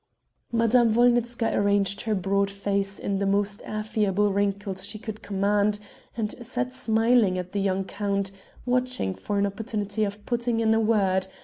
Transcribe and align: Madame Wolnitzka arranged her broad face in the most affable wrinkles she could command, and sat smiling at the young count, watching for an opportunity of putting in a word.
Madame 0.51 0.91
Wolnitzka 0.95 1.53
arranged 1.53 2.01
her 2.01 2.15
broad 2.15 2.49
face 2.49 2.97
in 2.97 3.19
the 3.19 3.25
most 3.27 3.61
affable 3.67 4.33
wrinkles 4.33 4.83
she 4.87 4.97
could 4.97 5.21
command, 5.21 5.77
and 6.17 6.43
sat 6.43 6.73
smiling 6.73 7.37
at 7.37 7.51
the 7.51 7.59
young 7.61 7.83
count, 7.83 8.31
watching 8.65 9.13
for 9.13 9.37
an 9.37 9.45
opportunity 9.45 10.03
of 10.03 10.25
putting 10.25 10.59
in 10.59 10.73
a 10.73 10.79
word. 10.79 11.27